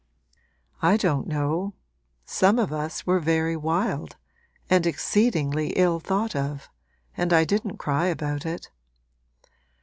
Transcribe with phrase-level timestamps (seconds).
[0.81, 1.75] 'I don't know;
[2.25, 4.15] some of us were very wild,
[4.67, 6.71] and exceedingly ill thought of,
[7.15, 8.71] and I didn't cry about it.